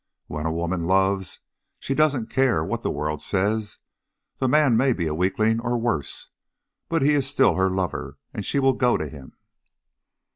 When 0.25 0.47
a 0.47 0.51
woman 0.51 0.87
loves, 0.87 1.41
she 1.77 1.93
doesn't 1.93 2.31
care 2.31 2.63
what 2.65 2.81
the 2.81 2.89
world 2.89 3.21
says; 3.21 3.77
the 4.37 4.47
man 4.47 4.75
may 4.75 4.93
be 4.93 5.05
a 5.05 5.13
weakling, 5.13 5.59
or 5.59 5.77
worse, 5.77 6.29
but 6.89 7.03
he 7.03 7.11
is 7.11 7.27
still 7.29 7.53
her 7.53 7.69
lover, 7.69 8.17
and 8.33 8.43
she 8.43 8.57
will 8.57 8.73
go 8.73 8.97
to 8.97 9.07
him." 9.07 9.37